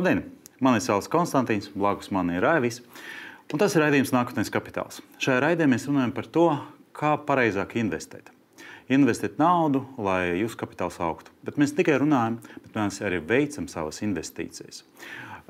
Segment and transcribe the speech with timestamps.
[0.00, 0.22] Labdien!
[0.64, 2.78] Mani sauc Konstantīns, blakus man ir Raivis.
[3.52, 5.02] Un tas ir raidījums Nākotnes kapitāls.
[5.20, 6.44] Šajā raidījumā mēs runājam par to,
[6.96, 8.30] kā pareizāk investēt.
[8.88, 11.34] Investēt naudu, lai jūsu kapitāls augtu.
[11.44, 14.86] Bet mēs tikai runājam, bet mēs arī veicam savas investīcijas.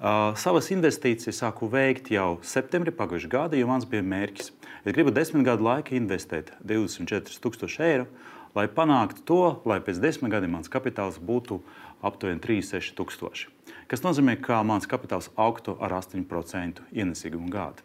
[0.01, 4.51] Uh, savas investīcijas sāku veikt jau septembrī pagājušā gada, jo mans bija mērķis.
[4.83, 8.11] Es gribu desmit gadu laikā investēt 24,000 eiro,
[8.59, 11.63] lai panāktu to, lai pēc desmit gadiem mans kapitāls būtu
[12.03, 13.47] aptuveni 36
[13.91, 17.83] Tas nozīmē, ka mans kapitāls augtu ar 8% ienesīgumu gadu.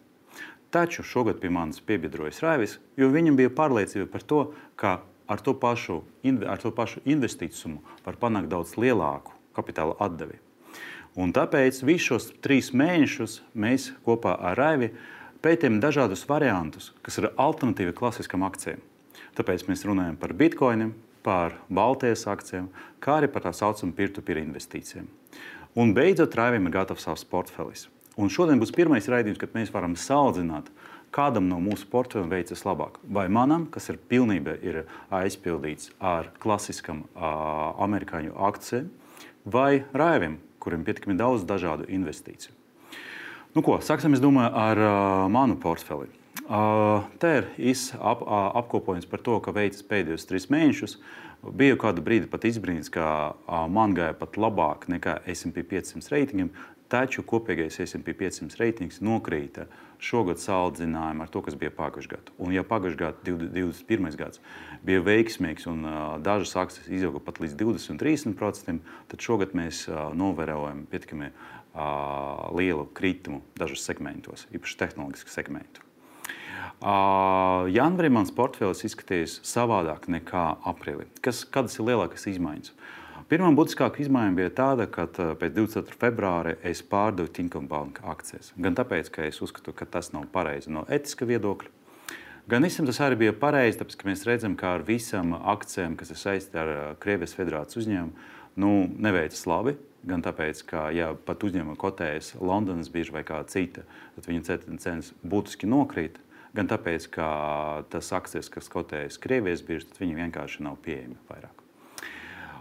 [0.70, 4.40] Taču šogad pie manis piebiedrojas Raivis, jo viņam bija pārliecība par to,
[4.78, 6.02] ka ar to pašu,
[6.46, 10.38] ar to pašu investīciju var panākt daudz lielāku kapitāla atdevi.
[11.16, 14.92] Un tāpēc visus šos trīs mēnešus mēs kopā ar Raivi
[15.42, 18.82] pētījām dažādus variantus, kas ir alternatīvi klasiskam akcijam.
[19.34, 20.92] Tāpēc mēs runājam par bitkoiniem,
[21.26, 22.68] par Baltijas akcijiem,
[23.02, 25.08] kā arī par tā saucamām peer-to-peer investīcijām.
[25.76, 27.82] Un beidzot, Raivim ir gatavs savs portfelis.
[28.16, 30.70] Un šodien būs pirmais raidījums, kad mēs varam saldzināt,
[31.12, 32.96] kādam no mūsu portfeļiem veicas labāk.
[33.04, 34.78] Vai manam, kas ir pilnībā ir
[35.12, 38.88] aizpildīts ar klasiskam uh, amerikāņu akcijiem,
[39.44, 42.56] vai Raivim, kuriem pietiekami daudz dažādu investīciju.
[43.52, 44.94] Nu, ko, sāksim, domāju, ar uh,
[45.32, 46.08] manu portfeli.
[46.46, 47.46] Uh, te ir
[48.00, 50.96] ap, uh, apkopojums par to, ka veicis pēdējos trīs mēnešus.
[51.54, 53.34] Bija kādu brīdi pat izbrīns, ka
[53.70, 56.50] man gāja pat labāk nekā SP 500 reitingam,
[56.90, 59.66] taču kopīgais SP 500 reitings nokrīta
[60.02, 62.34] šogad salīdzinājumā ar to, kas bija pagājušajā gadā.
[62.38, 64.18] Un, ja pagājušajā gadā, 21.
[64.18, 64.42] gads,
[64.86, 70.84] bija veiksmīgs un uh, dažas akcijas izauga pat līdz 20-30%, tad šogad mēs uh, novērojam
[70.92, 75.85] pietiekami uh, lielu kritumu dažos segmentos, īpaši tehnoloģisku segmentu.
[77.76, 81.08] Janvārī mans portfels izskatījās savādāk nekā aprīlī.
[81.24, 82.74] Kas, kādas ir lielākās izmaiņas?
[83.26, 85.98] Pirmā būtiskākā izmaiņa bija tāda, ka pēc 24.
[85.98, 88.52] februāra es pārdevu Tinkambanka akcijas.
[88.54, 91.72] Gan tāpēc, ka es uzskatu, ka tas nav pareizi no etiska viedokļa,
[92.46, 96.12] Gan īstenībā tas arī bija pareizi, tāpēc ka mēs redzam, ka ar visām akcijām, kas
[96.14, 98.28] ir saistītas ar Krievijas federācijas uzņēmumu,
[98.62, 98.68] nu,
[99.02, 99.74] neveicas labi.
[100.06, 103.82] Gan tāpēc, ka, ja pat uzņēmuma kotējas Londonas birža vai kāda cita,
[104.14, 106.20] tad viņa cenas būtiski nokrīt.
[106.56, 107.28] Gan tāpēc, ka
[107.92, 111.62] tas akcijas, kas kotējas Krievijas biržā, tad viņi vienkārši nav pieejami vairāk.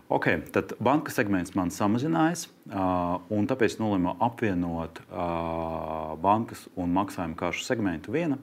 [0.05, 2.43] Okay, tad banka segments man samazinājās,
[3.33, 4.99] un tāpēc nolēmu apvienot
[6.21, 8.37] bankas un maksājumu kāršu segmentu vienā.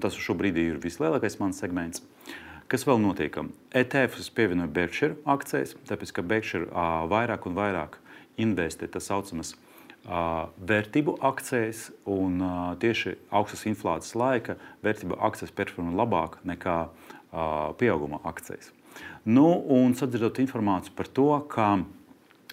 [0.00, 2.00] Tas šobrīd ir vislielākais mans segments.
[2.70, 3.34] Kas vēl notiek?
[3.76, 6.70] ETF pievienoja Berkshire akcijas, tāpēc ka Berkshire
[7.12, 7.98] vairāk un vairāk
[8.40, 9.52] investē tā saucamas
[10.04, 12.42] vērtību akcijas, un
[12.82, 16.76] tieši augstas inflācijas laika vērtību akcijas performē labāk nekā
[17.78, 18.72] pieauguma akcijas.
[19.24, 21.68] Nu, un sadzirdot informāciju par to, ka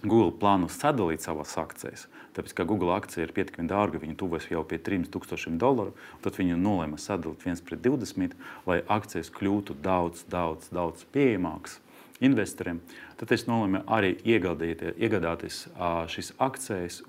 [0.04, 2.06] Google plāno sadalīt savas akcijas,
[2.38, 5.92] tāpēc ka Google akcija ir pietiekami dārga, viņa tuvojas jau pie 3000 dolāru,
[6.24, 8.38] tad viņi nolēma sadalīt viens pret 20,
[8.70, 11.82] lai akcijas kļūtu daudz, daudz, daudz pieejamākas
[12.24, 12.80] investoriem.
[13.20, 15.66] Tad es nolēmu arī iegādāties
[16.12, 17.02] šīs akcijas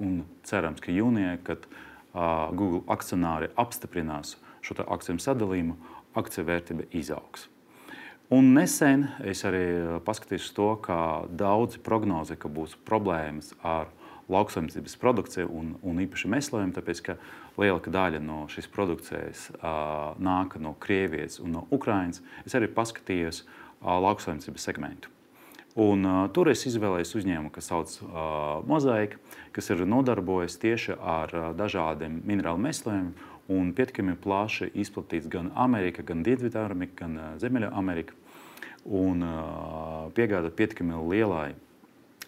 [0.47, 1.67] cerams, ka jūnijā, kad
[2.13, 5.79] Google akcionāri apstiprinās šo akciju sadalījumu,
[6.19, 7.49] akciju vērtība izaugs.
[8.31, 9.65] Un nesen es arī
[10.07, 13.91] paskatījos to, ka daudzi prognozē, ka būs problēmas ar
[14.31, 17.17] lauksaimniecības produkciju un, un īpaši mēslojumiem, tāpēc ka
[17.59, 22.23] lielāka daļa no šīs produkcijas uh, nāk no Krievijas un no Ukrainas.
[22.47, 25.11] Es arī paskatījos uh, lauksaimniecības segmentu.
[25.79, 29.21] Un, uh, tur es izvēlējos uzņēmumu, kas sauc uh, Mozaika,
[29.55, 33.13] kas ir nodarbojies tieši ar uh, dažādiem minerālu mēslojumiem
[33.51, 38.19] un pietiekami plaši izplatīts gan Amerika, gan Dienvidamerika, gan uh, Ziemeļamerika
[38.91, 41.53] un uh, piegādāt pietiekami lielai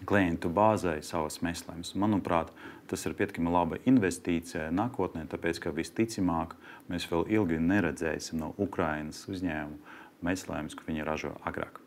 [0.06, 1.96] klientu bāzei savas meslēmas.
[1.98, 2.50] Manuprāt,
[2.90, 6.54] tas ir pietiekami laba investīcija nākotnē, tāpēc ka visticamāk
[6.90, 11.80] mēs vēl ilgi neredzēsim no Ukrainas uzņēmumu meslējumus, ko viņi ražo agrāk.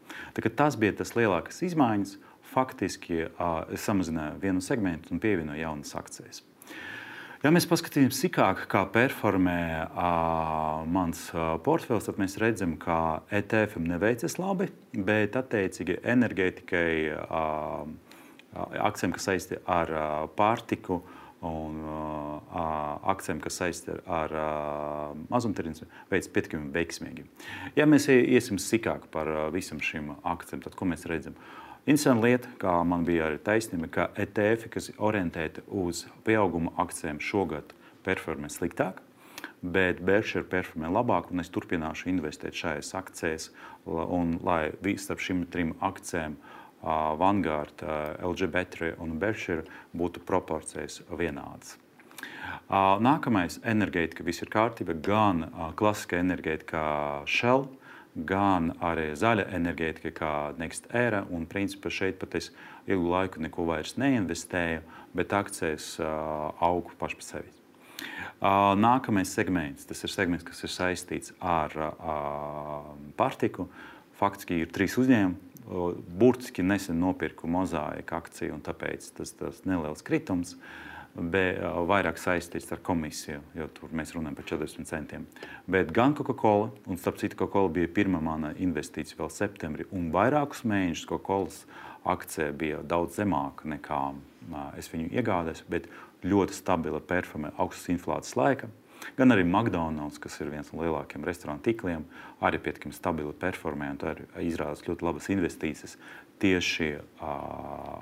[0.56, 2.18] Tas bija tas lielākais izmaiņas.
[2.56, 6.44] Faktiski uh, es samazināju vienu segmentu un pievienoju jaunas akcijas.
[7.44, 13.76] Ja mēs paskatīsimies sīkāk, kā performē uh, mans uh, portfels, tad mēs redzam, ka ETF
[13.84, 17.84] neveicas labi, bet attiecīgi enerģētikai, uh,
[18.88, 20.08] akcijiem, kas saistīti ar uh,
[20.38, 21.04] pārtiku
[21.46, 22.56] un uh,
[23.12, 27.28] akcijiem, kas saistīti ar uh, mazumtirdzniecību, veids pietiekami veiksmīgi.
[27.78, 31.36] Ja mēs iesim sīkāk par uh, visam šīm akcijām, tad ko mēs redzam?
[31.36, 36.72] Uh, Interesanta lieta, kā man bija arī taisnība, ka ETF, kas ir orientēti uz pieauguma
[36.82, 37.76] akcijiem, šogad
[38.08, 39.04] performē sliktāk,
[39.62, 43.48] bet Berkshire performē labāk, un es turpināšu investēt šajās akcijās,
[43.86, 46.40] un lai starp šīm trim akcijām
[46.86, 47.82] Vanguard,
[48.22, 49.66] LG Battery un Berkshire
[49.98, 51.80] būtu proporcijas vienādas.
[52.70, 54.94] Nākamais- enerģētika, viss ir kārtībā.
[55.02, 57.68] Gan klasiskā enerģētika, Shell,
[58.16, 61.26] gan arī zaļa enerģētika, kā Next Era.
[61.30, 62.52] Un, principā, šeit pat es
[62.88, 64.82] ilgu laiku neko vairs neinvestēju,
[65.14, 67.50] bet akcijas aug paši par sevi.
[68.42, 71.70] Nākamais segments, tas ir segments, kas ir saistīts ar
[73.18, 73.68] pārtiku.
[74.16, 75.36] Faktiski ir trīs uzņēmumi.
[75.66, 80.56] Burtiski nesen nopirku mozaīku akciju, un tāpēc tas ir neliels kritums.
[81.16, 85.24] Bet vairāk saistīts ar komisiju, jo tur mēs runājam par 40 centiem.
[85.64, 90.66] Bet gan Coca-Cola, un starp citu, Coca-Cola bija pirmā mana investīcija vēl septembrī, un vairākus
[90.68, 91.54] mēnešus Coca-Cola
[92.12, 94.02] akcija bija daudz zemāka nekā
[94.78, 95.88] es viņu iegādājos, bet
[96.26, 98.70] ļoti stabila performē augstas inflācijas laika.
[99.16, 102.06] Gan arī McDonald's, kas ir viens no lielākajiem restorānu tīkliem,
[102.44, 105.98] arī pietiekami stabili performē un tā ir izrādās ļoti labas investīcijas
[106.44, 107.28] tieši uh,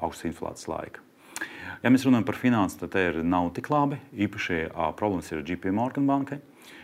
[0.05, 1.03] augstas inflācijas laika.
[1.83, 3.99] Ja mēs runājam par finanses, tad ir nav tik labi.
[4.25, 6.39] Īpaši uh, problēmas ir JP Morgan bankai.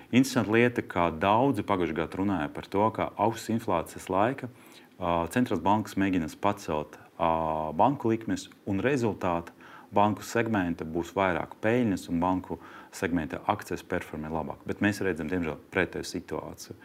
[0.10, 5.63] Interesanti lieta, ka daudzi pagājušajā gadā runāja par to, ka augstas inflācijas laika uh, centrālās
[5.63, 9.54] bankas mēģina pacelt uh, banku likmes un rezultātā
[9.95, 12.59] banku segmenta būs vairāk peļņas un banku
[12.95, 14.65] segmenta akcijas performē labāk.
[14.69, 16.77] Bet mēs redzam, diemžēl, pretēju situāciju.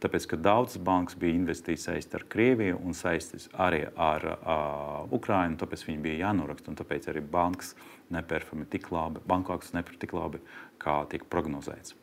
[0.00, 5.58] Tāpēc, ka daudzas bankas bija investīcijas saistītas ar Krieviju un saistītas arī ar uh, Ukrajinu,
[5.60, 6.72] tāpēc viņi bija jānoraksta.
[6.78, 7.74] Tāpēc arī bankas
[8.14, 10.40] neperformē tik labi, banku akcijas neperformē tik labi,
[10.80, 11.98] kā tika prognozēts.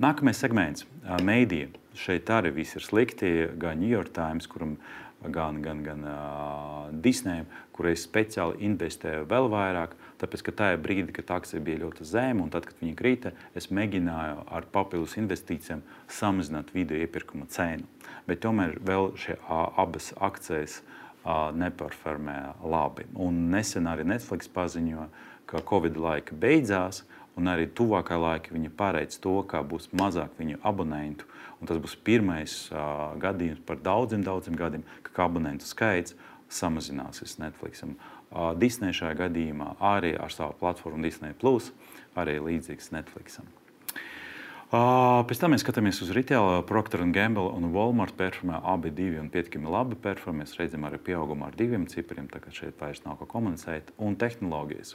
[0.00, 0.84] Nākamais segments-
[1.30, 1.72] mēdīja.
[1.96, 3.32] Šeit arī viss ir slikti.
[3.58, 4.76] Gan New York Times, kuram
[5.28, 9.96] gan, gan, gan uh, Disneyam, kur es speciāli investēju vēl vairāk.
[10.20, 13.70] Tāpēc, ka tajā brīdī, kad akcija bija ļoti zema un tad, kad viņa krita, es
[13.72, 15.82] mēģināju ar papildus investīcijām
[16.12, 17.88] samazināt video iepirkuma cenu.
[18.28, 23.08] Bet tomēr vēl šie abas akcijas uh, neperformē labi.
[23.16, 25.08] Un nesen arī Netflix paziņoja,
[25.50, 27.02] ka Covid laika beidzās.
[27.40, 31.24] Un arī tuvākā laikā viņi paredz to, ka būs mazāk viņu abonentu
[31.60, 36.16] Un tas būs pirmais uh, gadījums par daudziem, daudziem gadiem, ka abonentu skaits
[36.50, 37.98] samazināsies Netflixam.
[38.30, 41.70] Uh, Disney šajā gadījumā arī ar savu platformu Disney Plus
[42.16, 43.48] arī līdzīgs Netflixam.
[44.70, 46.62] Uh, pēc tam mēs skatāmies uz retail.
[46.64, 50.46] Procter Gamble un Walmart performē abi divi un pietiekami labi performē.
[50.46, 53.92] Mēs redzam arī pieaugumu ar diviem cipriem, tā kā šeit vairs nav ko komunicēt.
[54.00, 54.94] Un tehnoloģijas.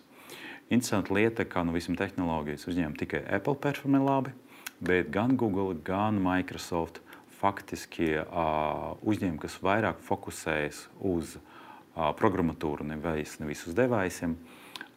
[0.70, 4.34] Interesanta lieta, ka no visām tehnoloģijas uzņēmumiem tikai Apple performē labi
[4.80, 7.02] bet gan Google, gan Microsoft
[7.40, 14.38] faktiski uh, uzņēmumi, kas vairāk fokusējas uz uh, programmatūru, nevis, nevis uz devaisiem,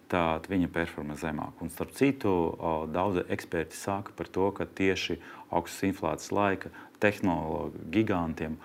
[0.08, 1.60] tad viņa performa zemāk.
[1.62, 5.18] Un, starp citu, uh, daudzi eksperti saka par to, ka tieši
[5.50, 8.58] augstas inflācijas laika tehnoloģiju gigantiem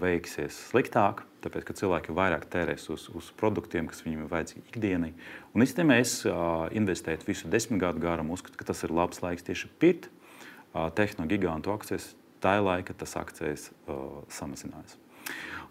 [0.00, 5.12] veiksies sliktāk, tāpēc, ka cilvēki vairāk tērēs uz, uz produktiem, kas viņiem ir vajadzīgi ikdienai.
[5.52, 9.46] Un īstenībā es uh, investēju visu desmit gadu garam, uzskatu, ka tas ir labs laiks
[9.46, 10.10] tieši pirkt
[10.96, 14.96] tehnogigantu akcijas, tā laika tas akcijas uh, samazinājās.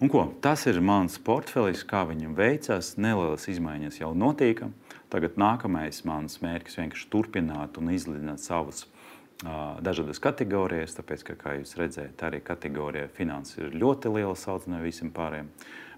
[0.01, 2.95] Un ko, tas ir mans portfelis, kā viņam veicas.
[2.97, 4.71] Nelielas izmaiņas jau notika.
[5.11, 9.00] Tagad nākamais mans mērķis vienkārši turpināt un izlīdzināt savas uh,
[9.42, 10.95] dažādas kategorijas.
[10.98, 15.50] Tāpēc, ka, kā jūs redzējat, arī kategorija finanses ir ļoti liela salīdzinājumā visiem pārējiem.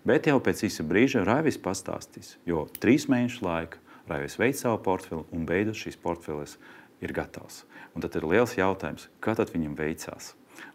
[0.08, 5.24] Bet jau pēc īsa brīža Raivis pastāstīs, jo trīs mēnešu laika Raivis veic savu portfeli
[5.32, 6.58] un beidzot šīs portfeles
[7.04, 7.64] ir gatavs.
[7.96, 10.34] Un tad ir liels jautājums, kā tad viņam veicās.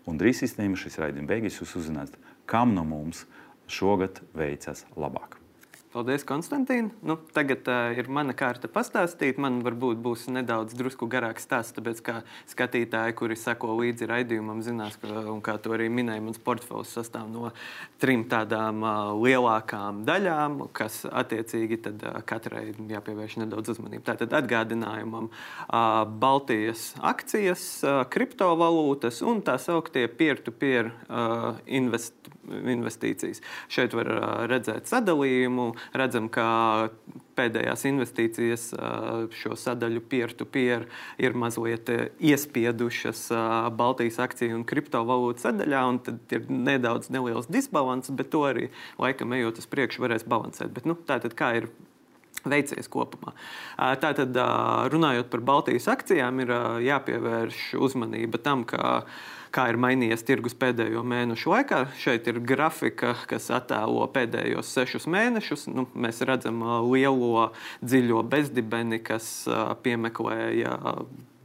[0.08, 2.16] Un drīz īstenībā šis raidījums beigās jūs uzzināt,
[2.48, 3.26] kam no mums
[3.68, 5.37] šogad veicas labāk.
[5.98, 6.92] Paldies, Konstantīna.
[7.02, 9.34] Nu, tagad uh, ir mana kārta pastāstīt.
[9.42, 10.76] Man varbūt būs nedaudz
[11.10, 12.14] garāks stāsts, tāpēc kā
[12.46, 17.26] skatītāji, kuri seko līdzi raidījumam, zinās, ka, un kā to arī minēja, mans portfels sastāv
[17.32, 17.50] no
[17.98, 24.12] trim tādām uh, lielākām daļām, kas attiecīgi tad, uh, katrai jāpievērš nedaudz uzmanība.
[24.12, 32.14] Tātad atgādinājumam uh, Baltijas akcijas, uh, kriptovalūtas un tā sauktie peer-to-peer uh, invest,
[32.48, 33.42] investīcijas.
[33.72, 34.10] Šeit var
[34.50, 36.90] redzēt sadalījumu redzam, ka
[37.38, 38.68] pēdējās investīcijas
[39.38, 40.88] šo sadaļu peer-to-peer
[41.22, 43.28] ir mazliet iespiedušas
[43.78, 49.36] Baltijas akciju un kriptovalūtu sadaļā, un tad ir nedaudz neliels disbalans, bet to arī laikam
[49.38, 50.74] ejot uz priekšu varēs balansēt.
[50.74, 51.70] Bet, nu, tātad, kā ir
[52.48, 53.32] veicies kopumā.
[53.76, 54.36] Tātad,
[54.92, 56.52] runājot par Baltijas akcijām, ir
[56.86, 59.02] jāpievērš uzmanība tam, ka
[59.54, 61.80] kā ir mainījies tirgus pēdējo mēnešu laikā.
[62.00, 65.68] Šeit ir grafika, kas attēlo pēdējos sešus mēnešus.
[65.72, 67.50] Nu, mēs redzam lielo
[67.82, 69.30] dziļo bezdibeni, kas
[69.84, 70.76] piemeklēja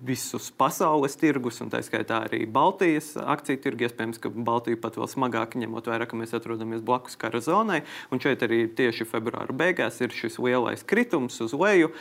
[0.03, 3.87] visus pasaules tirgus, un tā skaitā arī Baltijas akciju tirgu.
[3.87, 7.81] Iespējams, ka Baltija pat vēl smagāk ņemot vērā, ka mēs atrodamies blakus kara zonai.
[8.11, 11.93] Un šeit arī tieši februāra beigās ir šis lielais kritums uz leju,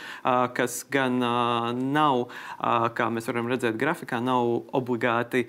[0.57, 1.19] kas gan
[1.93, 2.27] nav,
[2.97, 5.47] kā mēs varam redzēt grafikā, nav obligāti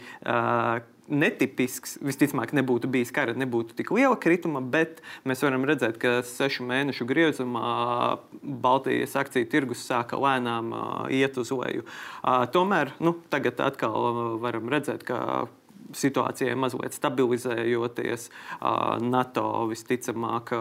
[1.09, 1.99] netipisks.
[2.05, 7.07] Visticamāk, nebūtu bijis kara, nebūtu tik liela krituma, bet mēs varam redzēt, ka sešu mēnešu
[7.09, 7.73] griezumā
[8.43, 10.73] Baltijas akciju tirgus sāka lēnām
[11.13, 11.85] iet uz leju.
[12.55, 15.19] Tomēr nu, tagad atkal varam redzēt, ka
[15.95, 18.29] situācijai mazliet stabilizējoties,
[19.05, 20.53] NATO visticamāk,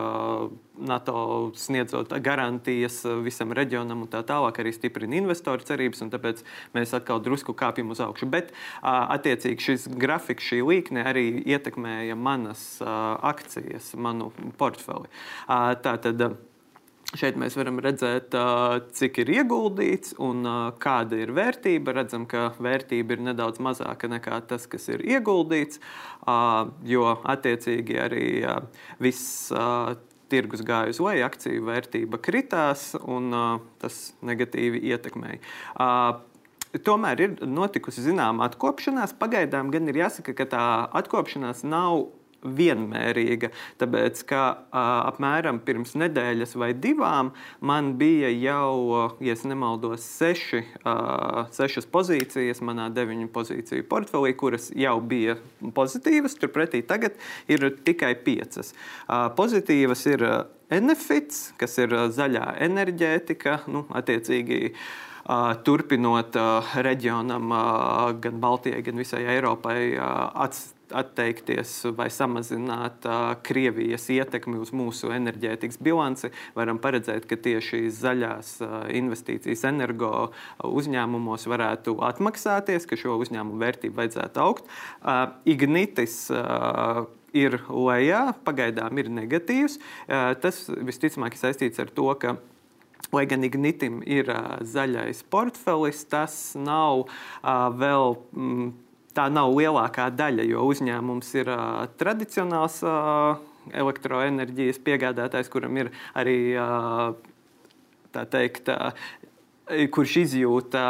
[0.83, 1.17] NATO
[1.57, 6.41] sniedzot garantijas visam reģionam un tā tālāk, arī stiprina investoru cerības, un tāpēc
[6.77, 8.29] mēs atkal drusku kāpjam uz augšu.
[8.33, 15.11] Bet, attiecīgi, šis grafiks, šī līkne arī ietekmēja manas akcijas, manu portfeli.
[15.47, 16.25] Tātad,
[17.13, 18.33] Šeit mēs varam redzēt,
[18.97, 20.41] cik ir ieguldīts un
[20.81, 21.93] kāda ir vērtība.
[21.99, 25.77] Redzam, ka vērtība ir nedaudz mazāka nekā tas, kas ir ieguldīts,
[26.89, 27.05] jo
[27.35, 28.25] attiecīgi arī
[29.03, 29.51] viss
[30.33, 33.29] tirgus gāja uz leju, akciju vērtība kritās un
[33.83, 35.43] tas negatīvi ietekmēja.
[36.73, 39.13] Tomēr ir notikusi zināma atkopšanās.
[39.21, 40.65] Pagaidām gan ir jāsaka, ka tā
[40.97, 42.07] atkopšanās nav
[42.43, 43.51] vienmērīga.
[43.81, 50.63] Tāpēc, ka apmēram pirms nedēļas vai divām man bija jau, ja nemaldos, seši,
[51.55, 55.37] sešas pozīcijas manā deviņu pozīciju portfelī, kuras jau bija
[55.75, 56.37] pozitīvas.
[56.39, 57.17] Turpretī tagad
[57.51, 58.73] ir tikai piecas.
[59.37, 60.27] Pozitīvas ir
[60.73, 64.73] Enefits, kas ir zaļā enerģētika, nu, attiecīgi.
[65.23, 73.33] Uh, turpinot uh, reģionam, uh, gan Baltijai, gan visai Eiropai, atstāt atteikties vai samazināt uh,
[73.45, 80.29] Krievijas ietekmi uz mūsu enerģētikas bilanci, varam paredzēt, ka tieši zaļās uh, investīcijas energo
[80.67, 84.71] uzņēmumos varētu atmaksāties, ka šo uzņēmumu vērtību vajadzētu augt.
[85.01, 86.27] Uh, Ignitis
[87.33, 89.79] ir lejā, pagaidām ir negatīvs.
[90.41, 92.35] Tas visticamāk ir saistīts ar to, ka
[93.13, 98.69] Lai gan Ignitim ir uh, zaļais portfelis, tas nav uh, vēl mm,
[99.15, 103.41] tā nav lielākā daļa, jo uzņēmums ir uh, tradicionāls uh,
[103.73, 107.13] elektroenerģijas piegādātājs, kuram ir arī uh,
[108.13, 108.91] tā teikt, uh,
[109.93, 110.83] kurš izjūta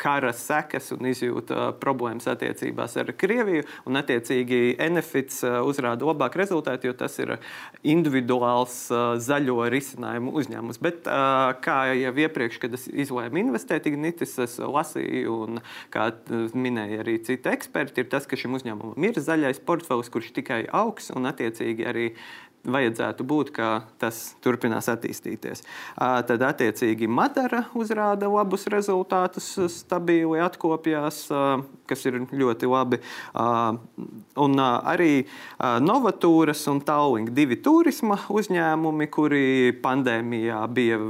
[0.00, 3.64] kara sekas un izjūta problēmas attiecībās ar Krieviju.
[3.88, 7.36] Un, attiecīgi, Enefits uzrāda labāku rezultātu, jo tas ir
[7.86, 8.76] individuāls
[9.22, 10.80] zaļo risinājumu uzņēmums.
[10.82, 11.08] Bet,
[11.64, 16.10] kā jau iepriekš, kad es izlēmu investēt Ignitis, es lasīju, un kā
[16.54, 21.12] minēja arī citi eksperti, ir tas, ka šim uzņēmumam ir zaļais portfelis, kurš tikai augs
[21.14, 22.08] un, attiecīgi, arī
[22.62, 25.64] vajadzētu būt, ka tas turpinās attīstīties.
[25.98, 31.24] Tad, attiecīgi, Madara uzrāda labus rezultātus, stabili atkopjās,
[31.90, 33.00] kas ir ļoti labi.
[34.42, 35.10] Un arī
[35.58, 39.44] Novatūras un Tallink divi turisma uzņēmumi, kuri
[39.82, 41.00] pandēmijā bija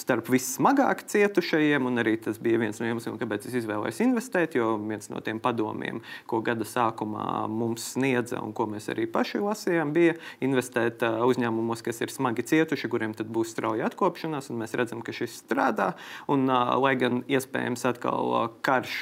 [0.00, 4.74] starp vissmagāk cietušajiem, un arī tas bija viens no iemesliem, kāpēc es izvēlējos investēt, jo
[4.82, 9.94] viens no tiem padomiem, ko gada sākumā mums sniedza un ko mēs arī paši lasījām,
[9.96, 15.02] bija investēt bet uzņēmumos, kas ir smagi cietuši, kuriem būs strauja atkopšanās, un mēs redzam,
[15.04, 15.92] ka šis strādā.
[16.32, 18.96] Un, lai gan iespējams atkal karš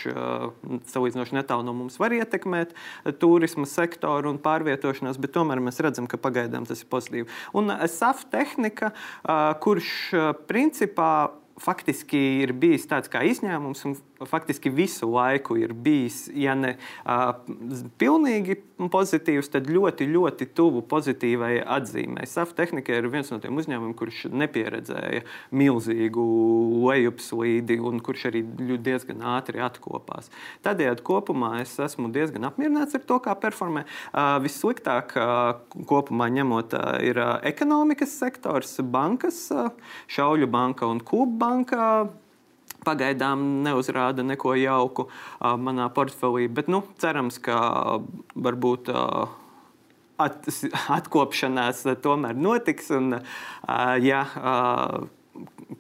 [0.91, 2.75] salīdzinoši netālu no mums var ietekmēt
[3.23, 7.31] turisma sektoru un pārvietošanās, bet tomēr mēs redzam, ka pagaidām tas ir pozitīvi.
[7.57, 8.93] Un SAF tehnika,
[9.65, 9.95] kurš
[10.51, 11.15] principā
[11.61, 13.93] faktiski ir bijis tāds kā izņēmums, un
[14.29, 17.35] faktiski visu laiku ir bijis, ja ne uh,
[18.01, 18.59] pilnīgi
[18.91, 22.27] pozitīvs, tad ļoti, ļoti tuvu pozitīvai atzīmei.
[22.27, 25.23] SAF tehnika ir viens no tiem uzņēmumiem, kurš nepieredzēja
[25.55, 26.25] milzīgu
[26.89, 28.43] lejupslīdi un kurš arī
[28.83, 30.31] diezgan ātri atkopās.
[30.67, 33.85] Tādējādi kopumā es esmu diezgan apmierināts ar to, kā performē.
[34.11, 39.71] Uh, vissliktāk uh, kopumā ņemot uh, ir uh, ekonomikas sektors, bankas, uh,
[40.11, 41.87] Šauļu banka un Kuba banka
[42.87, 45.09] pagaidām neuzrāda neko jauku
[45.41, 46.47] manā portfelī.
[46.53, 47.59] Bet nu, cerams, ka
[48.35, 48.93] varbūt.
[50.15, 50.47] At,
[50.99, 52.93] atkopšanās tomēr notiks.
[52.95, 55.24] Un, uh, ja, uh,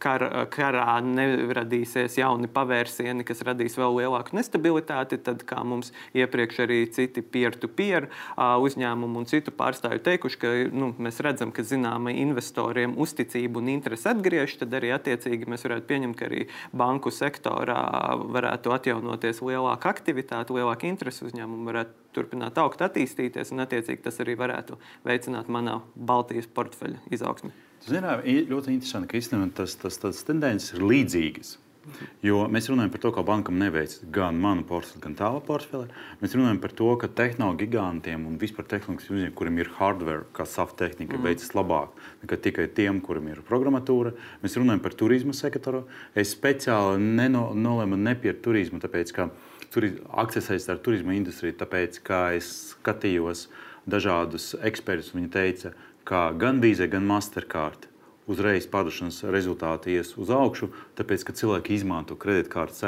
[0.02, 6.80] kar, karā neradīsies jauni pavērsieni, kas radīs vēl lielāku nestabilitāti, tad, kā mums iepriekš arī
[6.92, 12.96] citi peer-to-peer -peer uzņēmumu un citu pārstāvju teikuši, ka nu, mēs redzam, ka zināma investoriem
[12.99, 18.75] uzticība un interese atgriež, tad arī attiecīgi mēs varētu pieņemt, ka arī banku sektorā varētu
[18.75, 24.78] atjaunoties lielāka aktivitāte, lielāka interese uzņēmumu varētu turpināt augt, attīstīties, un attiecīgi tas arī varētu
[25.04, 27.74] veicināt manā Baltijas portfeļa izaugsmi.
[27.84, 31.58] Zināt, ļoti interesanti, ka īstenībā tas, tas, tas tendences ir līdzīgas.
[32.24, 35.90] Jo mēs runājam par to, ka bankam neveic gan manu portfeli, gan tālu portfeli.
[36.22, 40.46] Mēs runājam par to, ka tehnoloģiju gigantiem un vispār tehnoloģijas uzņēmumiem, kuriem ir hardware, kā
[40.48, 41.26] soft tehnika, mm.
[41.28, 44.14] veicas labāk nekā tikai tiem, kuriem ir programmatūra.
[44.40, 45.84] Mēs runājam par turisma sektoru.
[46.16, 49.28] Es speciāli nenolēmu nepiet turismu, tāpēc ka
[49.74, 53.50] akcijas saistās ar turisma industriju, tāpēc ka es skatījos
[53.84, 55.12] dažādus ekspertus.
[55.12, 55.93] Viņi teica, ka
[56.38, 57.88] gan Visa, gan Mastercard
[58.30, 62.84] uzreiz pārdošanas rezultāti ies uz augšu, tāpēc, ka cilvēki izmanto kredītkartes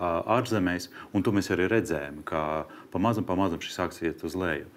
[0.00, 4.70] ārzemēs, un to mēs arī redzējām, ka pamazam, pamazam šis akcijas iet uz leju.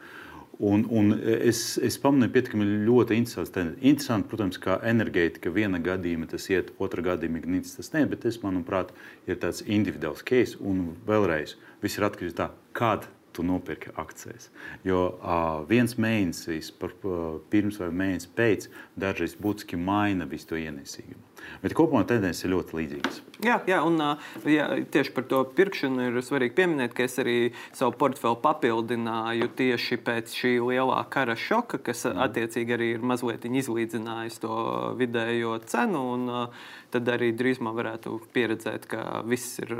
[0.63, 3.63] Un, un es, es pamanīju, pietiekami ļoti interesanti.
[3.89, 8.37] Interesanti, protams, ka enerģētika viena gadījumā tas iet, otrā gadījumā nīcis tas nē, bet tas,
[8.43, 8.93] manuprāt,
[9.25, 10.59] ir tāds individuāls case.
[10.61, 14.49] Un vēlreiz, viss ir atkarīgs no tā, kāda tu nopirki akcijas.
[14.87, 20.59] Jo uh, viens mēnesis par, uh, pirms vai mēnesis pēc dažreiz būtiski maina visu to
[20.61, 21.21] ienesīgumu.
[21.63, 23.21] Bet kopumā tendences ir ļoti līdzīgas.
[23.41, 23.97] Jā, jā, un
[24.45, 27.37] jā, tieši par to pirkšanu ir svarīgi pieminēt, ka es arī
[27.73, 32.21] savu portfeli papildināju tieši pēc šī lielā kara šoka, kas mm.
[32.27, 34.59] attiecīgi arī ir mazliet izlīdzinājis to
[34.99, 36.03] vidējo cenu.
[36.13, 36.29] Un,
[36.93, 39.73] tad arī drīzumā varētu pieredzēt, ka viss ir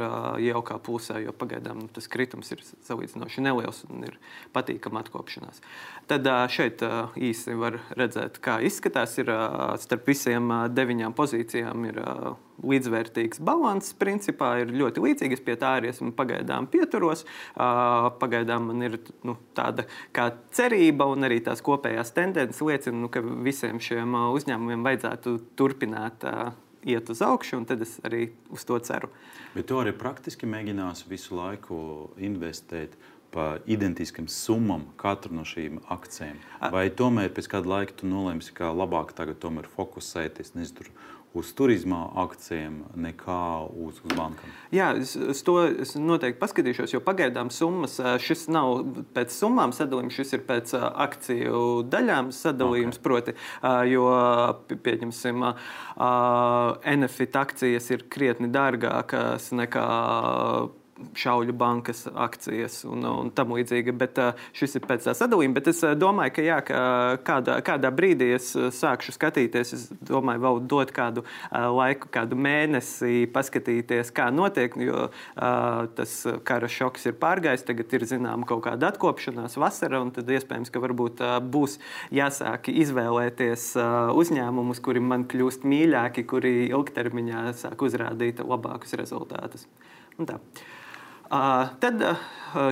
[0.48, 4.18] jaukā plusā, jo pagaidām nu, tas kritums ir salīdzinoši neliels un ir
[4.56, 5.62] patīkama atkopšanās.
[6.10, 6.82] Tad šeit
[7.14, 9.14] īsi var redzēt, kā izskatās.
[9.22, 9.30] Ir
[9.84, 12.02] starp visiem deviņām pozīcijām ir
[12.62, 13.96] līdzvērtīgs balanss.
[13.98, 17.26] Principā ir ļoti līdzīgas pie tā arī esmu pagaidām pieturos.
[17.56, 23.24] Pagaidām man ir nu, tāda kā cerība un arī tās kopējās tendences liecina, nu, ka
[23.24, 26.28] visiem šiem uzņēmumiem vajadzētu turpināt
[26.84, 29.10] iet uz augšu, un tad es arī uz to ceru.
[29.56, 31.78] Bet tu arī praktiski mēģinās visu laiku
[32.22, 32.98] investēt
[33.34, 36.38] pa identiskam summam katru no šīm akcijām.
[36.74, 39.42] Vai tomēr pēc kāda laika tu nolēmsi, ka labāk tagad
[39.74, 40.94] fokusēties nezinu,
[41.34, 43.40] uz turisma akcijiem nekā
[43.86, 44.52] uz, uz bankām?
[44.74, 48.84] Jā, es, es to es noteikti paskatīšos, jo pagaidām summas šis nav
[49.16, 53.00] pēc summām sadalījums, šis ir pēc akciju daļām sadalījums.
[53.00, 53.04] Okay.
[53.04, 53.34] Proti,
[53.90, 54.06] jo,
[54.86, 55.44] pieņemsim,
[56.94, 59.90] NFIT akcijas ir krietni dārgākas nekā
[61.18, 63.96] šauļu bankas akcijas un, un tam līdzīgi.
[63.98, 64.20] Bet
[64.58, 65.58] šis ir pēc tā sadalījuma.
[65.60, 66.80] Bet es domāju, ka, jā, ka
[67.26, 69.74] kādā, kādā brīdī es sākšu skatīties.
[69.78, 74.76] Es domāju, vēl dot kādu laiku, kādu mēnesi, paskatīties, kā notiek.
[74.84, 75.08] Jo
[75.98, 76.16] tas
[76.48, 80.82] kara šoks ir pārgājis, tagad ir zināma kaut kāda atkopšanās vasara, un tad iespējams, ka
[80.84, 81.80] varbūt būs
[82.14, 83.70] jāsāk izvēlēties
[84.24, 89.68] uzņēmumus, kuri man kļūst mīļāki, kuri ilgtermiņā sāk uzrādīt labākus rezultātus.
[90.20, 90.40] Un tā.
[91.84, 92.04] Tad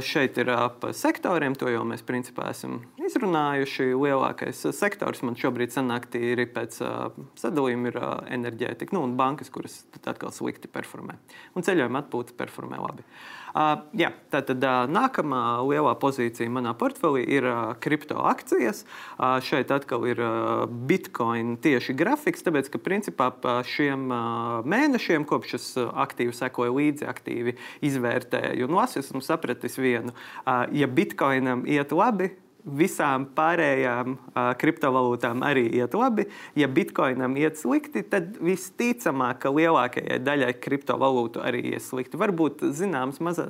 [0.05, 3.87] šeit ir pa sektoriem, to jau mēs principā esam izrunājuši.
[3.97, 6.77] Lielākais sektors man šobrīd sanāk tīri pēc
[7.41, 7.99] sadalījuma ir
[8.37, 11.17] enerģētika nu, un bankas, kuras atkal slikti performē.
[11.57, 13.07] Un ceļojuma atpūta performē labi.
[13.07, 13.40] Uh,
[13.97, 18.83] jā, tātad uh, nākamā lielā pozīcija manā portfelī ir uh, kripto akcijas.
[19.17, 23.31] Uh, šeit atkal ir uh, bitkoin tieši grafiks, tāpēc ka principā
[23.67, 30.15] šiem uh, mēnešiem, kopš es aktīvi sekoju līdzi, aktīvi izvērtēju un lasu, esmu sapratis vienu.
[30.45, 32.31] Uh, ja bitkoinam iet labi,
[32.65, 36.27] visām pārējām uh, kriptovalūtām arī iet labi.
[36.57, 42.19] Ja bitkoinam iet slikti, tad visticamāk, ka lielākajai daļai kriptovalūtu arī ies slikti.
[42.21, 43.47] Varbūt zināmas mazā,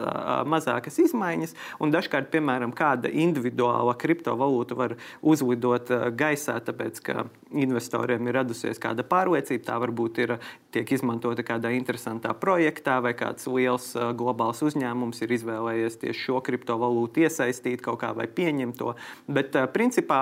[0.47, 8.37] mazākas izmaiņas, un dažkārt, piemēram, kāda individuāla kriptovalūta var uzlidot gaisā, tāpēc ka investoriem ir
[8.39, 10.35] radusies kāda pārliecība, tā varbūt ir
[10.71, 17.25] tiek izmantota kādā interesantā projektā, vai kāds liels globāls uzņēmums ir izvēlējies tieši šo kriptovalūtu
[17.25, 18.93] iesaistīt kaut kā vai pieņemt to.
[19.27, 20.21] Bet principā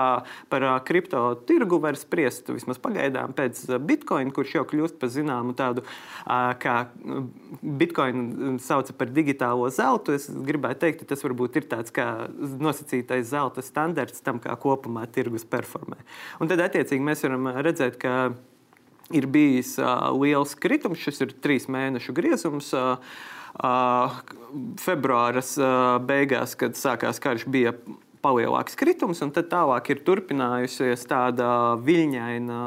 [0.50, 5.86] par kripto tirgu var spriest vismaz pagaidām pēc bitkoina, kurš jau kļūst par zināmu tādu,
[6.26, 6.76] kā
[7.62, 10.16] bitkoinu sauca par digitālo zeltu.
[10.18, 15.06] Es gribētu teikt, ka tas varbūt ir tāds kā nosacītais zelta standarts tam, kā kopumā
[15.14, 16.00] tirgus performē.
[16.42, 18.32] Un tad attiecīgi mēs varam redzēt, ka
[19.14, 21.02] ir bijis uh, liels kritums.
[21.02, 22.72] Šis ir trīs mēnešu griezums.
[22.76, 23.18] Uh,
[24.80, 25.56] februāras
[26.06, 27.72] beigās, kad sākās karš, bija
[28.22, 32.60] palielāks kritums, un tad tālāk ir turpinājusies tāda viļņaina.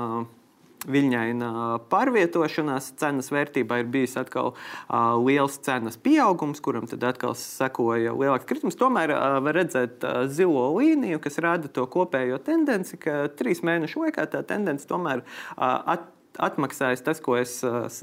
[0.83, 1.49] Viņaina
[1.91, 8.47] pārvietošanās cenas vērtībā ir bijis atkal uh, liels cenas pieaugums, kuram tad atkal sekoja lielāks
[8.49, 8.77] kritums.
[8.79, 14.03] Tomēr uh, var redzēt uh, zilo līniju, kas rāda to kopējo tendenci, ka trīs mēnešu
[14.03, 16.09] laikā tā tendence tomēr uh, at,
[16.41, 17.59] atmaksājis tas, ko es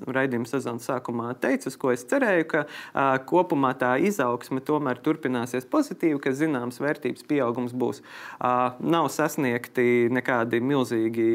[0.07, 6.21] raidījuma sezonas sākumā teicu, ko es cerēju, ka uh, kopumā tā izaugsme tomēr turpināsies pozitīvi,
[6.23, 8.03] ka zināms vērtības pieaugums būs.
[8.39, 11.29] Uh, nav sasniegti nekādi milzīgi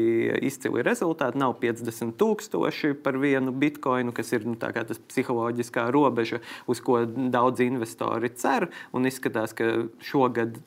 [0.46, 6.82] izcili rezultāti, nav 50 tūkstoši par vienu bitkoinu, kas ir nu, tas psiholoģiskā robeža, uz
[6.84, 10.60] ko daudzi investori cer un izskatās, ka šogad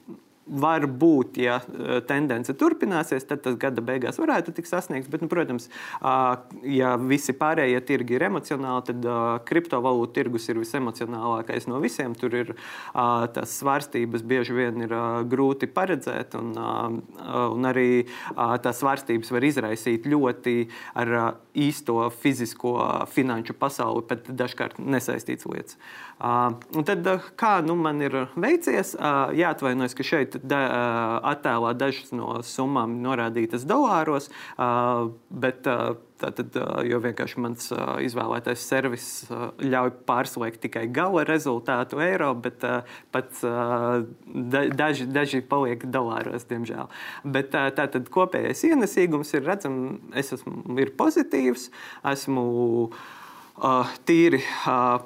[0.49, 5.09] var būt, ja e, tendence turpināsies, tad tas gada beigās varētu tikt sasniegts.
[5.12, 5.69] Bet, nu, protams,
[6.65, 9.07] ja visi pārējie tirgi ir emocionāli, tad
[9.49, 12.15] kriptovalūtu tirgus ir visemocionālākais no visiem.
[12.17, 12.53] Tur ir
[12.93, 14.95] tās svārstības bieži vien ir
[15.29, 18.05] grūti paredzēt, un, un arī
[18.63, 20.57] tās svārstības var izraisīt ļoti
[20.99, 21.15] ar
[21.59, 22.75] īsto fizisko
[23.13, 25.77] finanšu pasauli, bet dažkārt nesaistīts lietas.
[26.19, 27.08] Un tad,
[27.39, 28.91] kā nu, man ir veicies,
[29.39, 30.60] jāatvainojas, ka šeit da,
[31.32, 34.27] attēlā dažas no summām norādītas dolāros,
[35.29, 35.69] bet
[36.19, 37.69] Tātad, jo vienkārši mans
[38.03, 39.05] izvēlētais servis
[39.63, 42.65] ļauj pārslēgt tikai gala rezultātu eiro, bet
[43.13, 43.45] pats
[44.82, 46.91] daži, daži paliek dolāros, diemžēl.
[47.23, 51.69] Bet tātad kopējais ienesīgums ir redzams, es esmu ir pozitīvs,
[52.12, 52.45] esmu
[54.08, 54.39] tīri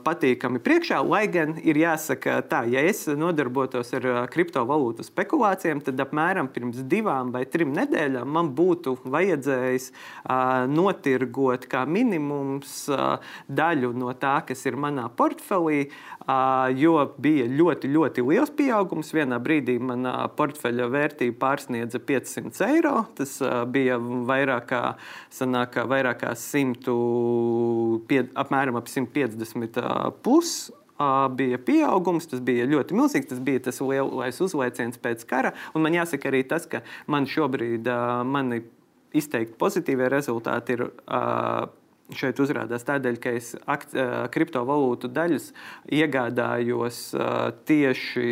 [0.06, 1.00] patīkami priekšā.
[1.06, 7.32] Lai gan ir jāsaka, tā, ja es nodarbotos ar kriptovalūtu spekulācijām, tad apmēram pirms divām
[7.34, 9.90] vai trim nedēļām man būtu vajadzējis
[10.70, 12.76] notirgot kā minimums
[13.50, 15.88] daļu no tā, kas ir manā portfelī,
[16.78, 19.14] jo bija ļoti, ļoti liels pieaugums.
[19.16, 22.96] Vienā brīdī manā portfeļa vērtība pārsniedza 500 eiro.
[23.18, 23.36] Tas
[23.74, 24.84] bija vairāk kā,
[25.34, 26.94] sanāk, vairāk kā 100
[28.44, 29.82] apmēram ap 150
[30.24, 30.72] plus
[31.36, 35.54] bija pieaugums, tas bija ļoti milzīgs, tas bija tas lielais uzlaiciens pēc kara.
[35.74, 37.90] Un man jāsaka arī tas, ka man šobrīd
[38.30, 38.62] mani
[39.14, 40.92] izteikti pozitīvie rezultāti ir.
[42.14, 43.54] Šeit uzrādās tādēļ, ka es
[44.36, 45.46] kriptovalūtu daļas
[45.98, 46.98] iegādājos
[47.66, 48.26] tieši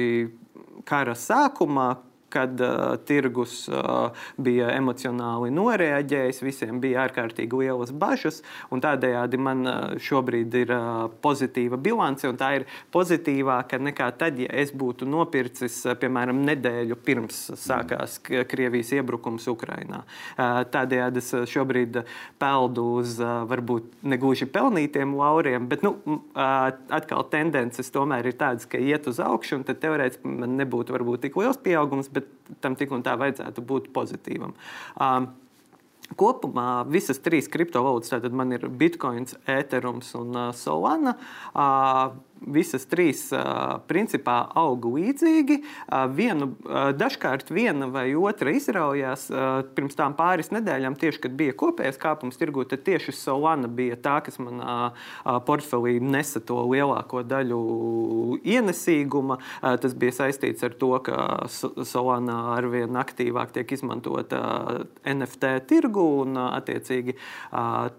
[0.86, 1.88] kara sākumā,
[2.32, 8.41] kad uh, tirgus uh, bija emocionāli noreaģējis, visiem bija ārkārtīgi lielas bažas.
[8.72, 14.50] Tādējādi man uh, šobrīd ir uh, pozitīva bilance, un tā ir pozitīvāka nekā tad, ja
[14.63, 20.04] es būtu nopircis, uh, piemēram, nedēļu pirms sākās Krievijas iebrukums Ukrajinā.
[20.36, 22.02] Uh, tādējādi es šobrīd
[22.41, 28.67] peldu uz uh, varbūt negluži pelnītiem lauriem, bet nu, uh, atkal tendences tomēr ir tādas,
[28.70, 32.78] ka iet uz augšu, un tad teorētiski man nebūtu varbūt tik liels pieaugums, bet tam
[32.80, 34.56] tik un tā vajadzētu būt pozitīvam.
[35.02, 35.32] Um,
[36.20, 41.14] Kopumā visas trīs kriptovalūtas, tātad man ir Bitcoin, Ethereum un uh, Solana.
[41.56, 43.28] Uh, visas trīs
[43.90, 45.60] principā auga līdzīgi.
[46.16, 46.48] Vienu,
[46.98, 49.28] dažkārt viena vai otra izraujās
[49.76, 54.18] pirms tam pāris nedēļām, tieši kad bija kopējais kāpums tirgū, tad tieši Solana bija tā,
[54.26, 54.92] kas manā
[55.48, 57.62] portfelī nesa to lielāko daļu
[58.42, 59.38] ienesīguma.
[59.62, 64.42] Tas bija saistīts ar to, ka Solana arvien aktīvāk tiek izmantota
[65.06, 67.18] NFT tirgu un attiecīgi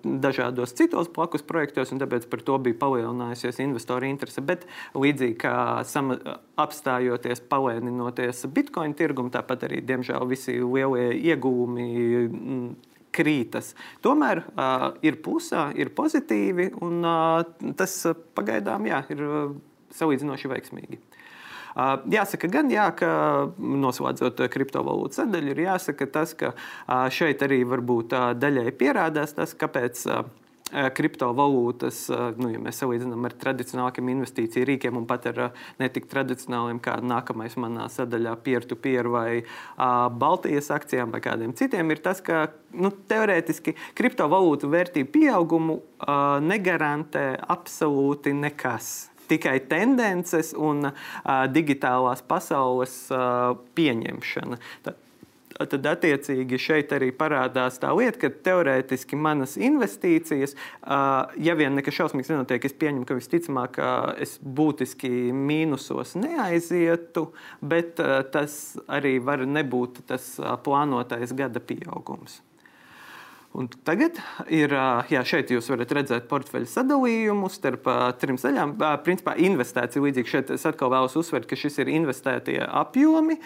[0.02, 5.36] dažādos citos plakus projektos, un tāpēc par to bija palielinājusies investoru interesi interese, bet līdzīgi
[5.40, 6.18] kā sama,
[6.56, 12.74] apstājoties, palēninoties Bitcoin tirgumu, tāpat arī, diemžēl, visi lielie iegūmi mm,
[13.12, 13.74] krītas.
[14.02, 17.42] Tomēr uh, ir pusē, ir pozitīvi, un uh,
[17.76, 19.24] tas pagaidām jā, ir
[19.92, 21.00] salīdzinoši veiksmīgi.
[21.72, 23.08] Uh, jāsaka, gan jā, ka
[23.56, 29.56] noslēdzot kriptovalūtu sadaļu, ir jāsaka tas, ka uh, šeit arī varbūt uh, daļai pierādās tas,
[29.56, 30.24] kāpēc Eh,
[30.72, 36.08] kriptovalūtas, eh, nu, ja mēs salīdzinām ar tradicionāliem investīciju rīkiem un pat ar eh, netik
[36.10, 42.22] tradicionāliem, kā nākamais manā sadaļā, peer-to-peer vai uh, Baltijas akcijām vai kādiem citiem, ir tas,
[42.24, 48.92] ka nu, teorētiski kriptovalūtu vērtību pieaugumu uh, negarantē absolūti nekas
[49.32, 54.60] tikai tendences un uh, digitālās pasaules uh, pieņemšana.
[54.84, 55.01] Tad
[55.58, 60.56] tad attiecīgi šeit arī parādās tā lieta, ka teorētiski manas investīcijas,
[61.46, 63.80] ja vien nekas šausmīgs nenotiek, es pieņemu, ka visticamāk
[64.22, 67.28] es būtiski mīnusos neaizietu,
[67.60, 68.00] bet
[68.34, 70.34] tas arī var nebūt tas
[70.64, 72.40] plānotais gada pieaugums.
[73.52, 74.16] Un tagad
[74.48, 74.72] ir,
[75.12, 77.84] jā, šeit jūs varat redzēt portfeļu sadalījumu starp
[78.16, 78.74] trim daļām.
[79.04, 80.30] Principā investēts ir līdzīgi.
[80.32, 83.36] Šeit es atkal vēlos uzsvērt, ka šis ir investētie apjomi,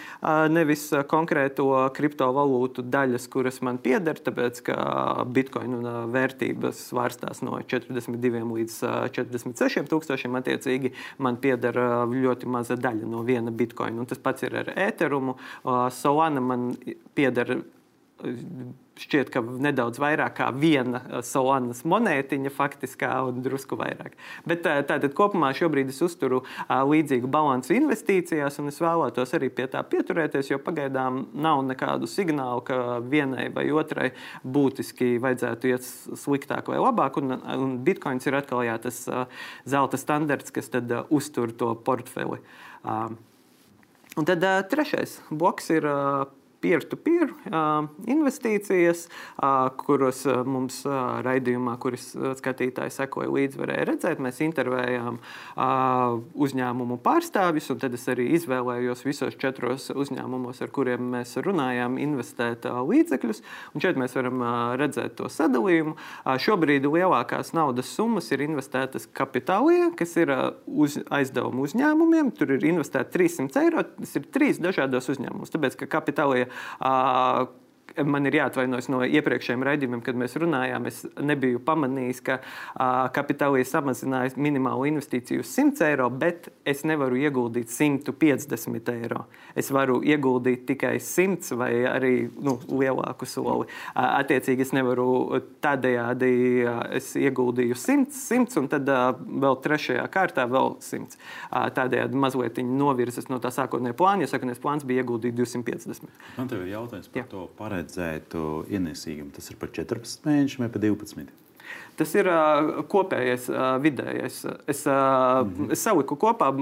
[0.55, 1.67] nevis konkrēto
[1.97, 4.79] kriptovalūtu daļas, kuras man pieder, tāpēc ka
[5.27, 8.79] bitkoina vērtības svārstās no 42 līdz
[9.11, 10.39] 46 tūkstošiem.
[10.39, 11.75] Attiecīgi man pieder
[12.15, 13.99] ļoti maza daļa no viena bitkoina.
[13.99, 15.35] Un tas pats ir ar Ethereum.
[15.99, 16.71] Solana man
[17.17, 17.57] pieder
[18.97, 24.15] šķiet, ka nedaudz vairāk kā viena Solanas monētiņa, faktiskā un drusku vairāk.
[24.49, 29.83] Bet tātad kopumā šobrīd es uzturu līdzīgu balansu investīcijās, un es vēlētos arī pie tā
[29.85, 34.11] pieturēties, jo pagaidām nav nekādu signālu, ka vienai vai otrai
[34.43, 35.85] būtiski vajadzētu iet
[36.17, 37.21] sliktāk vai labāk.
[37.21, 39.03] Un, un Bitcoins ir atkal jā, tas
[39.69, 42.41] zelta standarts, kas tad uztur to portfeli.
[44.17, 45.85] Un tad trešais bloks ir
[46.67, 49.07] peer-to-peer -peer, investīcijas,
[49.79, 50.81] kuras mums
[51.25, 54.21] raidījumā, kuras skatītāji sekoja līdzi, varēja redzēt.
[54.23, 55.19] Mēs intervējām
[56.47, 62.67] uzņēmumu pārstāvjus, un tad es arī izvēlējos visos četros uzņēmumos, ar kuriem mēs runājām, investēt
[62.67, 63.43] līdzekļus.
[63.73, 64.43] Un šeit mēs varam
[64.79, 65.95] redzēt to sadalījumu.
[66.25, 70.33] Šobrīd lielākās naudas summas ir investētas kapitālajā, kas ir
[70.67, 72.33] uz aizdevumu uzņēmumiem.
[72.37, 73.85] Tur ir investēta 300 eiro.
[73.97, 75.53] Tas ir trīs dažādos uzņēmumos.
[75.53, 76.49] Tāpēc, ka kapitālajā
[76.81, 77.45] uh,
[78.05, 80.87] man ir jāatvainojas no iepriekšējiem raidījumiem, kad mēs runājām.
[80.89, 87.19] Es nebiju pamanījis, ka uh, kapitālija samazināja minimālo investīciju uz 100 eiro, bet es nevaru
[87.21, 89.25] ieguldīt 150 eiro.
[89.57, 93.67] Es varu ieguldīt tikai 100 vai arī nu, lielāku soli.
[93.97, 96.31] Attiecīgi, es nevaru tādējādi,
[96.99, 98.91] es ieguldīju 100, 100 un tad
[99.27, 101.17] vēl trešajā kārtā vēl 100.
[101.47, 106.09] Uh, tādējādi mazliet novirzas no tā sākotnējā plāna, jo sākotnējais plāns bija ieguldīt 250.
[106.37, 107.27] Man te ir jautājums par Jā.
[107.31, 109.33] to pareizi paredzētu ienesīgumu?
[109.35, 111.35] Tas ir par 14 mēnešiem vai par 12?
[111.97, 114.35] Tas ir uh, kopējais uh, vidējais.
[114.69, 114.93] Es, uh,
[115.41, 115.71] mm -hmm.
[115.73, 116.53] es saliku kopā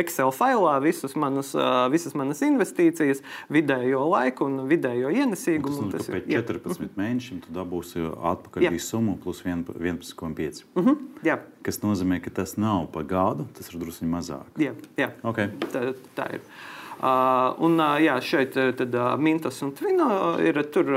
[0.00, 5.84] Excel failā visus manus, uh, visas manas investīcijas, vidējo laiku un vidējo ienesīgumu.
[5.84, 6.88] Nu, tas, tas ir pēc 14 jā.
[6.96, 8.70] mēnešiem, tu dabūsi atpakaļ jā.
[8.70, 10.64] visu summu plus 11,5.
[10.74, 10.96] Mm -hmm.
[11.22, 11.38] Jā.
[11.62, 14.48] Kas nozīmē, ka tas nav pa gadu, tas ir drusku mazāk.
[14.58, 15.10] Jā, jā.
[15.22, 15.48] Okay.
[15.72, 16.40] Tā, tā ir.
[16.40, 16.73] Uh,
[17.04, 20.08] un uh, jā, šeit tad, uh, Mintas un Tvino
[20.42, 20.96] ir tur.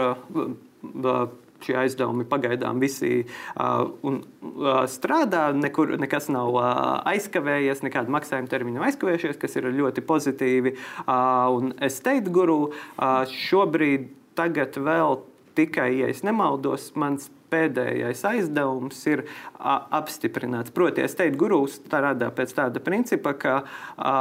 [1.57, 6.67] Šie aizdevumi pagaidām visi uh, un, uh, strādā, nekur nekas nav uh,
[7.09, 10.75] aizkavējies, nekāda maksājuma termiņa aizkavējušies, kas ir ļoti pozitīvi.
[11.07, 14.05] Uh, un es teiktu, guru, uh, šobrīd,
[14.37, 15.17] tagad vēl
[15.57, 19.25] tikai, ja es nemaldos, mans pēdējais aizdevums ir
[19.57, 20.73] a, apstiprināts.
[20.75, 23.61] Proti, es teiktu, gurūs strādā pēc tāda principa, ka
[23.97, 24.17] a,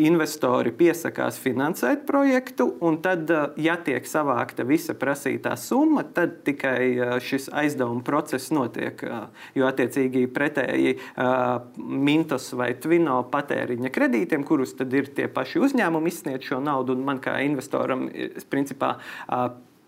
[0.00, 7.50] investori piesakās finansēt projektu, un tad, ja tiek savākta visa prasītā summa, tad tikai šis
[7.52, 9.02] aizdevuma process notiek.
[9.56, 10.96] Jo, attiecīgi, pretēji
[11.76, 17.04] Mintos vai Twino patēriņa kredītiem, kurus tad ir tie paši uzņēmumi izsniedz šo naudu, un
[17.06, 18.08] man kā investoram,
[18.52, 18.96] principā,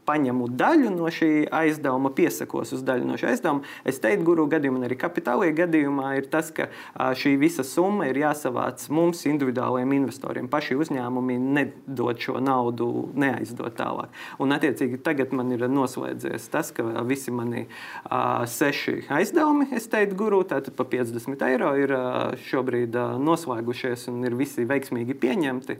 [0.06, 3.64] paņemu daļu no šī aizdevuma, piesakos uz daļu no šī aizdevuma.
[3.88, 8.84] Es teiktu, guru gadījumā, arī kapitālajā gadījumā ir tas, ka šī visa summa ir jāsavāc
[8.94, 10.48] mums, individuāliem investoriem.
[10.52, 14.12] Paši uzņēmumi nedod šo naudu, neaizdod tālāk.
[14.42, 20.18] Un, attiecīgi, tagad man ir noslēdzies tas, ka visi mani uh, seši aizdevumi, es teiktu,
[20.24, 25.78] guru, tātad pa 50 eiro ir uh, šobrīd uh, noslēgušies un ir visi veiksmīgi pieņemti.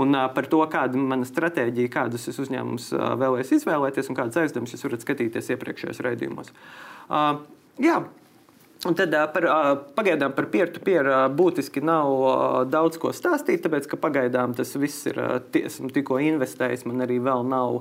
[0.00, 4.20] Un uh, par to, kāda ir mana stratēģija, kādus es uzņēmumus vēlēs izvēlēties izvēlēties un
[4.20, 6.52] kādas aizdevumus jūs varat skatīties iepriekšējos raidījumos.
[7.08, 7.40] Uh,
[7.82, 8.02] jā,
[8.84, 9.44] Un tad par,
[9.96, 15.16] pagaidām par -peer būtiski nav daudz ko stāstīt, tāpēc ka pagaidām tas viss ir
[15.54, 16.84] esmu tikko investējis.
[16.84, 17.80] Man arī vēl nav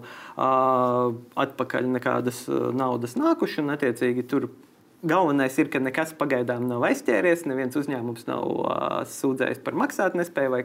[1.35, 4.47] atpakaļ nekādas naudas nākušas, un attiecīgi tur
[5.03, 7.41] Galvenais ir, ka nekas pagaidām nav aizķēries.
[7.51, 10.61] Neviens uzņēmums nav uh, sūdzējis par maksātnespēju, vai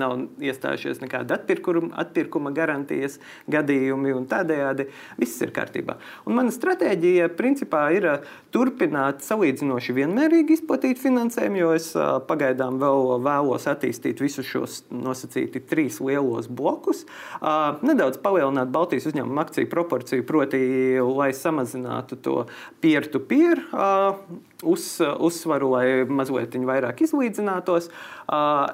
[0.00, 3.18] nav iestājušies nekāda atpirkuma, atpirkuma garantijas
[3.52, 4.14] gadījumi.
[4.30, 4.86] Tādējādi
[5.20, 5.98] viss ir kārtībā.
[6.24, 12.80] Un mana stratēģija principā ir uh, turpināt salīdzinoši vienmērīgi izplatīt finansējumu, jo es uh, pagaidām
[12.80, 17.04] vēl vēlos attīstīt visus šos nosacīti trīs lielos blokus.
[17.36, 20.64] Uh, nedaudz palielināt Baltijas uzņēmuma akciju proporciju, proti,
[21.04, 22.40] lai samazinātu to
[22.80, 23.60] peer-to-peer.
[23.60, 27.90] -peer, uz, uzsvaru, lai mazliet vairāk izlīdzinātos.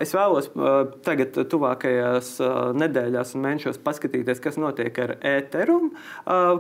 [0.01, 0.51] Es vēlos
[1.07, 2.37] tagad, tuvākajās
[2.79, 5.91] nedēļās un mēnešos, paskatīties, kas notiek ar Ethereum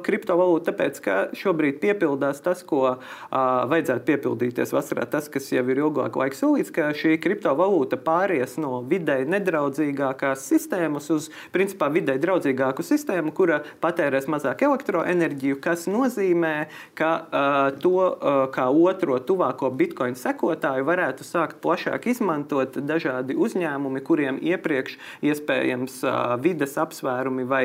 [0.07, 0.67] kriptovalūtu.
[0.71, 2.97] Tāpēc, ka šobrīd piepildās tas, ko
[3.31, 8.81] vajadzētu piepildīties vasarā, tas, kas jau ir ilgāku laiku solīts, ka šī kriptovalūta pāries no
[8.91, 16.55] vidēji nedraudzīgākās sistēmas uz principā vidēji draudzīgāku sistēmu, kura patērēs mazāk elektroenerģiju, kas nozīmē,
[16.99, 24.03] ka uh, to uh, kā otro tuvāko bitkoinu sekotāju varētu sākt plašāk izmantot dažādi uzņēmumi,
[24.07, 26.01] kuriem iepriekš iespējams
[26.45, 27.65] vides apsvērumi vai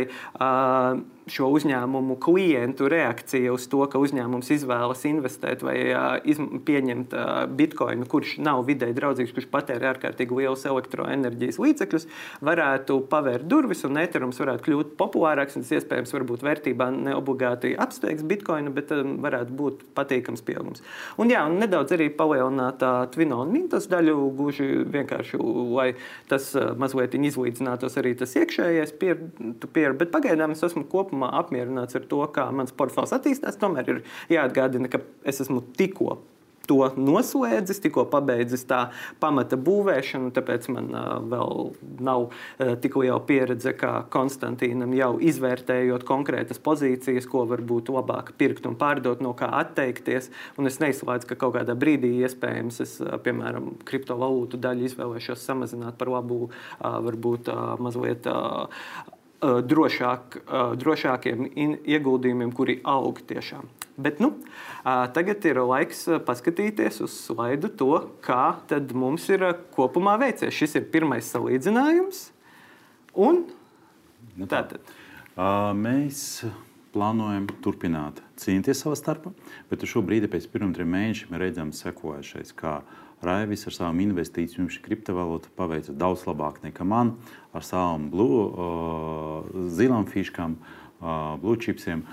[1.32, 5.78] šo uzņēmumu klientu reakcija uz to, ka uzņēmums izvēlas investēt vai
[6.28, 7.16] iz, pieņemt
[7.58, 12.06] bitkoinu, kurš nav vidē draudzīgs, kurš patērē ārkārtīgi lielus elektroenerģijas līdzekļus,
[12.46, 15.58] varētu pavērt durvis un eterums varētu kļūt populārāks.
[15.58, 20.86] Tas iespējams varbūt vērtībā neobligāti apsteigs bitkoinu, bet varētu būt patīkams pieaugums.
[21.18, 22.86] Un, jā, un nedaudz arī palielināt
[23.16, 25.42] Twino un Mintas daļu, gluži vienkārši,
[25.74, 25.90] lai
[26.30, 29.96] tas mazliet izlīdzinātos arī tas iekšējais peer-to-peer.
[29.98, 33.60] Bet pagaidām es esmu kopumā kopumā apmierināts ar to, kā mans portfels attīstās.
[33.60, 36.20] Tomēr ir jāatgādina, ka es esmu tikko
[36.66, 38.88] to noslēdzis, tikko pabeidzis tā
[39.22, 46.08] pamata būvēšanu, tāpēc man uh, vēl nav uh, tik liela pieredze kā Konstantīnam, jau izvērtējot
[46.10, 50.32] konkrētas pozīcijas, ko varbūt labāk pirkt un pārdot, no kā atteikties.
[50.58, 56.02] Un es neizslēdzu, ka kaut kādā brīdī iespējams es, uh, piemēram, kriptovalūtu daļu izvēlēšos samazināt
[56.02, 58.26] par labu, uh, varbūt uh, mazliet.
[58.26, 59.14] Uh,
[59.66, 60.40] drošāk,
[60.82, 61.48] drošākiem
[61.86, 63.70] ieguldījumiem, kuri aug tiešām.
[63.96, 64.34] Bet nu,
[64.84, 67.94] tagad ir laiks paskatīties uz slaidu to,
[68.26, 68.58] kā
[68.92, 70.56] mums ir kopumā veicies.
[70.56, 72.26] Šis ir pirmais salīdzinājums.
[73.16, 73.46] Un,
[74.36, 74.66] nu tā.
[74.66, 74.96] Tātad.
[75.80, 76.44] Mēs
[76.96, 79.34] plānojam turpināt cīnīties savā starpā,
[79.72, 82.78] bet šobrīd pēc pirmiem trim mēnešiem redzam sekojušais, kā
[83.26, 87.16] Raivis ar savām investīcijām šī kriptovalūta paveica daudz labāk nekā man
[87.56, 92.06] ar savām uh, zilām fiškām, uh, blue chipsiem.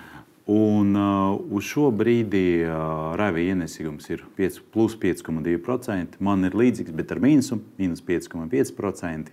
[0.50, 6.18] Un uh, uz šo brīdi uh, raiva ienesīgums ir 5, plus 5,2%.
[6.18, 9.30] Man ir līdzīgs, bet ar mīnusu- minus 5,5%.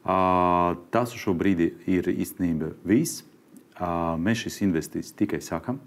[0.00, 3.22] Uh, tas uz šo brīdi ir īstenībā viss.
[3.76, 5.78] Uh, mēs šīs investīcijas tikai sākam.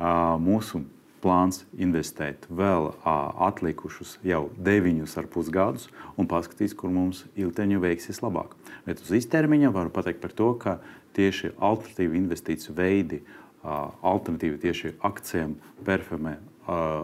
[0.00, 0.84] Uh, mūsu
[1.22, 8.56] plāns investēt vēl atlikušus jau 9,5 gadus un paskatīs, kur mums ilgtermiņā veiksies labāk.
[8.86, 10.78] Bet uz īstermiņa varu pateikt par to, ka
[11.16, 13.22] tieši alternatīvi investīciju veidi,
[13.62, 16.38] alternatīvi tieši akcijiem performē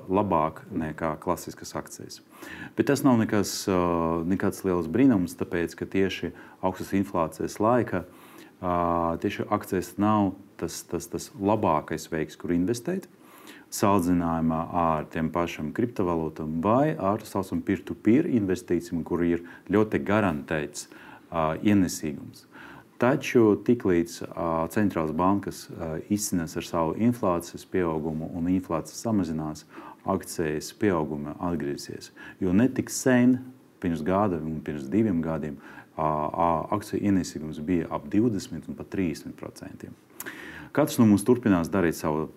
[0.08, 2.20] labāk nekā klasiskas akcijas.
[2.76, 3.64] Bet tas nav nekas,
[4.28, 6.32] nekāds liels brīnums, tāpēc ka tieši
[6.64, 8.04] augstas inflācijas laika
[9.20, 13.08] tieši akcijas nav tas, tas, tas labākais veids, kur investēt
[13.74, 21.56] salīdzinājumā ar tiem pašiem kriptovalūtām vai ar saucamu peer-to-peer investīcijām, kur ir ļoti garantēts uh,
[21.62, 22.46] ienesīgums.
[22.96, 24.30] Taču tiklīdz uh,
[24.72, 29.66] centrālās bankas uh, izcinās ar savu inflācijas pieaugumu un inflācija samazinās,
[30.06, 32.12] akcijas pieauguma atgriezīsies.
[32.40, 33.40] Jo ne tik sen,
[33.82, 39.36] pirms gada un pirms diviem gadiem, uh, akciju ienesīgums bija ap 20 un pat 30
[39.36, 39.92] procentiem.
[40.74, 42.30] Katrs no mums turpinās savu,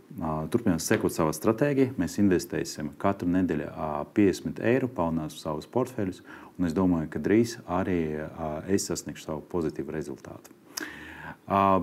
[0.51, 1.93] turpinās sekot savai stratēģijai.
[1.97, 3.67] Mēs investēsim katru nedēļu
[4.13, 6.21] 50 eiro, palielinās savus portfeļus,
[6.65, 8.27] es domāju, ka drīz arī
[8.67, 10.51] es sasniegšu savu pozitīvu rezultātu.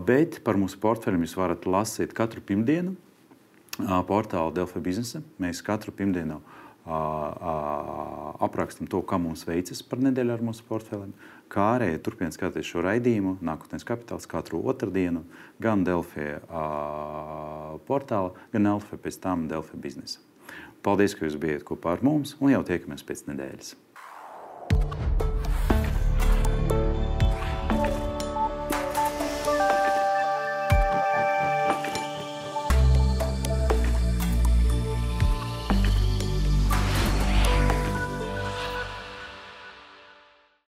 [0.07, 2.95] Bet par mūsu portfeļiem jūs varat lasīt katru pirmdienu
[4.07, 5.23] portāla Delfa biznesa.
[5.43, 6.41] Mēs katru pirmdienu
[8.47, 11.13] aprakstam to, kā mums veicas par nedēļu ar mūsu portfeliem.
[11.53, 15.23] Kā arī turpināt skatīties šo raidījumu, nākotnes kapitāls katru otrdienu,
[15.63, 16.41] gan Delfija
[17.87, 20.19] portāla, gan Elfa pēc tam Delfa biznesa.
[20.83, 23.75] Paldies, ka jūs bijat kopā ar mums un jau tiekamies pēc nedēļas.